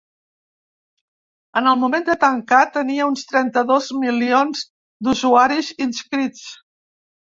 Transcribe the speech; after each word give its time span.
En 1.61 1.69
el 1.73 1.77
moment 1.81 2.07
de 2.07 2.17
tancar, 2.25 2.63
tenia 2.79 3.11
uns 3.13 3.29
trenta-dos 3.35 3.93
milions 4.03 4.67
d’usuaris 5.05 5.75
inscrits. 5.91 6.47